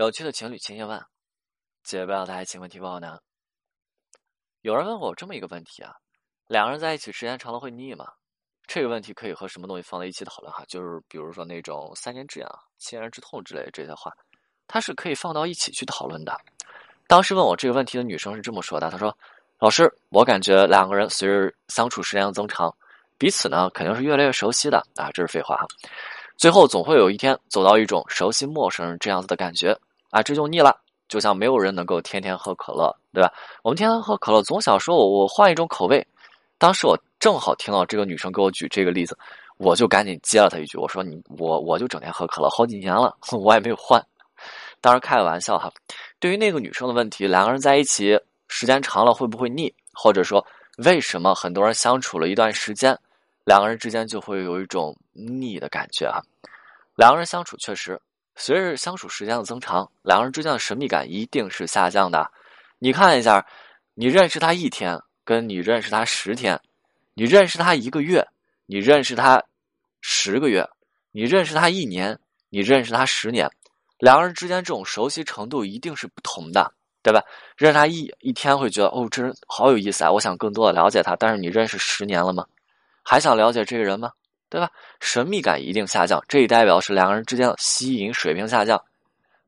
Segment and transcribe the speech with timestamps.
[0.00, 0.98] 有趣的情侣情节问：
[1.84, 3.18] 解不了的爱情问题不好呢。
[4.62, 5.94] 有人问我这么一个问题啊：
[6.46, 8.06] 两个人在一起时间长了会腻吗？
[8.66, 10.64] 这个问题可以和什么东西放在一起讨论哈？
[10.66, 14.10] 就是比如说那种三年之痒、七年之痛之类的这些话，
[14.66, 16.34] 它是可以放到一起去讨论的。
[17.06, 19.14] 当时问我这个问题的女生是这么说的：她说，
[19.58, 22.74] 老师，我感觉两个人随着相处时间的增长。
[23.18, 25.66] 彼此呢肯定是越来越熟悉的啊，这是废话哈。
[26.38, 29.78] 最后总会有一天走到一种熟悉陌生人这样子的感觉
[30.10, 30.76] 啊，这就腻了。
[31.08, 33.32] 就像没有人能够天天喝可乐，对吧？
[33.64, 36.06] 我们天天喝可乐，总想说我我换一种口味。
[36.56, 39.18] 当时我正好听到这个女生给我举这个例子，
[39.56, 44.00] 我就赶紧接了她一句，我说你我我就整天喝可乐好几年了， 我也没有换。
[44.80, 45.68] 当然开个玩笑哈。
[46.20, 48.16] 对于那个女生的问题，两个人在一起
[48.46, 49.74] 时间长了会不会腻？
[49.92, 50.46] 或者说
[50.84, 52.96] 为什么很多人相处了一段时间？
[53.44, 56.22] 两个人之间就会有一种腻的感觉啊。
[56.94, 58.00] 两个人相处确实，
[58.40, 62.26] 随着相处时间的增长，两个人之间的神秘感一定是下降的。
[62.78, 63.46] 你看一下，
[63.92, 66.58] 你认识他一天，跟你认识他十天，
[67.12, 68.26] 你认识他一个月，
[68.64, 69.44] 你认识他
[70.00, 70.66] 十个月，
[71.12, 72.18] 你认识他一年，
[72.48, 73.46] 你认识他十年，
[73.98, 77.22] 两个人之间这种熟悉程度一定是不同的，对吧？
[77.58, 81.14] 认识他一一天会觉得哦，这人好有意思啊，我想更多的了解他。
[81.16, 82.46] 但是你认识十年了吗？
[83.02, 84.10] 还想了解这个人吗？
[84.50, 84.68] 对吧？
[85.00, 88.82] 神秘感一定下降，这也代表是两个人之间的吸引水平下降。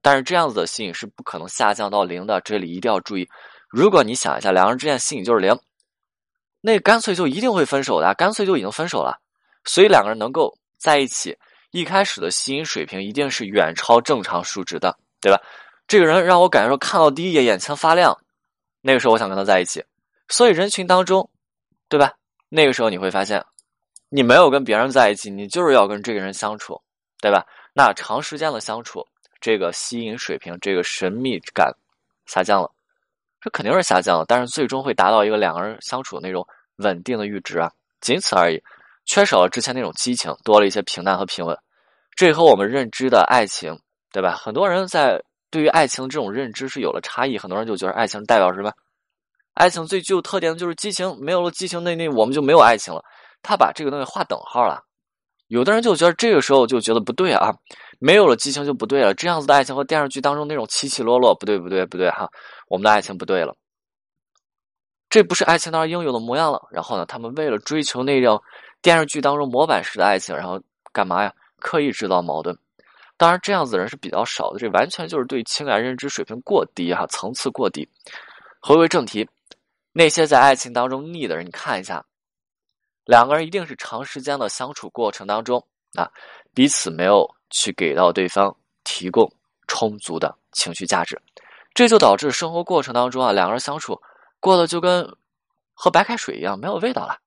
[0.00, 3.28] 但是这样子的吸引是不可能下降到零的，这里一定要注意。
[3.68, 5.58] 如果你想一下，两个人之间吸引就是零，
[6.60, 9.20] 那干脆就一定会分手的，干脆就已经分手了。
[9.64, 11.36] 所以两个人能够在一起，
[11.70, 15.40] 一开始的吸引水平一定是远超正常数值的，对吧？
[15.86, 18.16] 这个人让我感觉说看到第一眼眼前发亮，
[18.80, 19.84] 那个时候我想跟他在一起。
[20.28, 21.28] 所以人群当中，
[21.88, 22.12] 对吧？
[22.48, 23.44] 那个时候你会发现，
[24.14, 26.78] 你没有跟别人在一起，你就是要跟这个人相处，
[27.18, 27.42] 对吧？
[27.72, 29.02] 那长时间的相处，
[29.40, 31.74] 这个吸引水平，这个神秘感
[32.26, 32.70] 下降了，
[33.40, 34.26] 这肯定是下降了。
[34.28, 36.46] 但是最终会达到一个两个人相处的那种
[36.76, 37.72] 稳定的阈值啊，
[38.02, 38.62] 仅此而已。
[39.06, 41.58] 缺少了之前那种激情，多了一些平淡和平稳。
[42.14, 43.74] 这和我们认知的爱情，
[44.12, 44.36] 对吧？
[44.36, 45.18] 很多人在
[45.50, 48.70] 对于爱情这种认知是有了差异，很多人就觉得爱情代表什么？
[49.54, 53.02] 爱情最具有特点的就是激情，没有了激情，那那我们就没有爱情了。
[53.42, 54.82] 他把这个东西划等号了。
[55.48, 57.52] 有的人就觉得这个时候就觉得不对啊，
[57.98, 59.12] 没有了激情就不对了。
[59.12, 62.26] 这样子的爱情和电视剧当中那种起起落落，不对不对不对哈，
[62.68, 63.54] 我们的爱情不对了。
[65.10, 66.58] 这不是爱情当中应有的模样了。
[66.70, 68.42] 然后呢，他们为了追求那种
[68.80, 70.58] 电视剧当中模板式的爱情，然后
[70.90, 71.30] 干嘛呀？
[71.60, 72.56] 刻意制造矛盾。
[73.18, 74.58] 当然，这样子的人是比较少的。
[74.58, 77.86] 这完全就是对情感认知水平过低哈，层次过低。
[78.60, 79.28] 回归正题。
[79.92, 82.02] 那些在爱情当中腻的人，你看一下，
[83.04, 85.64] 两个人一定是长时间的相处过程当中
[85.94, 86.10] 啊，
[86.54, 88.54] 彼此没有去给到对方
[88.84, 89.30] 提供
[89.66, 91.20] 充足的情绪价值，
[91.74, 94.00] 这就导致生活过程当中啊，两个人相处
[94.40, 95.04] 过得就跟
[95.74, 97.18] 喝白开水一样，没有味道了。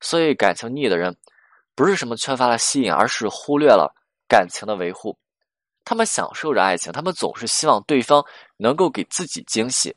[0.00, 1.16] 所以感情腻的人，
[1.74, 3.94] 不是什么缺乏了吸引，而是忽略了
[4.28, 5.16] 感情的维护。
[5.84, 8.24] 他们享受着爱情，他们总是希望对方
[8.56, 9.94] 能够给自己惊喜。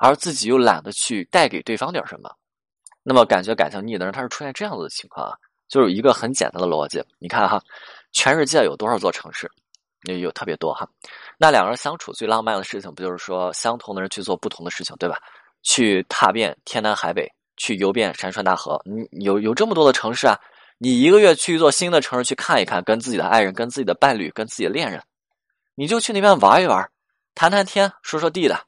[0.00, 2.30] 而自己又懒得去带给对方点什么，
[3.08, 5.34] 那么感觉感情腻的人，他是出现这样子的情况啊，
[5.66, 7.02] 就是一个很简单的逻辑。
[7.18, 7.58] 你看哈，
[8.12, 9.50] 全世界有多少座城市？
[10.02, 10.86] 也有特别多哈。
[11.38, 15.16] 那两个人相处最浪漫的事情，不就是说相同的人去做不同的事情，对吧？
[15.62, 17.26] 去踏遍天南海北，
[17.56, 18.78] 去游遍山川大河。
[18.84, 20.36] 你有有这么多的城市啊，
[20.76, 25.02] 你一个月去一座新的城市去看一看，跟自己的爱人、跟自己的伴侣、跟自己的恋人，
[25.74, 26.90] 你就去那边玩一玩，
[27.34, 28.60] 谈谈天，说说地的。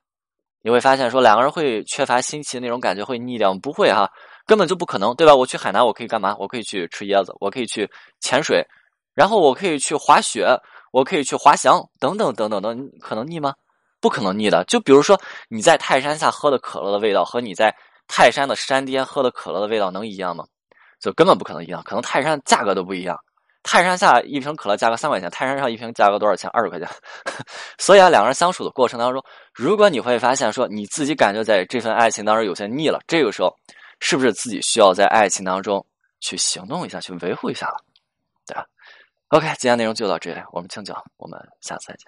[0.63, 3.55] 你会发现，说两个人会缺乏新奇的那种感觉，会腻掉？
[3.55, 4.11] 不会哈，
[4.47, 5.35] 根本就不可能，对吧？
[5.35, 6.37] 我去海南，我可以干嘛？
[6.39, 7.89] 我可以去吃椰子，我可以去
[8.21, 8.63] 潜水，
[9.15, 10.47] 然后我可以去滑雪，
[10.93, 13.55] 我可以去滑翔，等等等等等，可能腻吗？
[14.01, 14.63] 不可能腻的。
[14.65, 15.19] 就比如说
[15.49, 17.75] 你在泰山下喝的可乐的味道，和你在
[18.07, 20.45] 泰山的山巅喝的可乐的味道能一样吗？
[21.01, 23.17] 就根本不可能一样，可能泰山价格都不一样。
[23.63, 26.49] 泰山下一瓶可乐价格三块钱，泰山上一瓶价格多少钱？
[26.51, 26.89] 二十块钱。
[27.79, 29.23] 所以啊，两个人相处的过程当中，
[29.55, 33.55] 如果你会发现说你自己感觉在这份爱情当中有些腻了，这个时候
[34.01, 35.85] 是不是自己需要在爱情当中
[36.21, 37.77] 去行动一下，去维护一下了？
[38.47, 38.65] 对吧
[39.29, 42.07] ？OK，今天内容就到这里，我们清酒，我们下次再见。